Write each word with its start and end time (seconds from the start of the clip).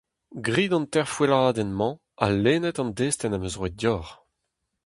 Grit 0.45 0.71
an 0.77 0.85
teir 0.91 1.07
foelladenn-mañ 1.15 1.95
ha 2.19 2.25
lennit 2.43 2.77
an 2.81 2.91
destenn 2.97 3.35
am 3.35 3.45
eus 3.47 3.57
roet 3.59 3.75
deoc'h. 3.79 4.11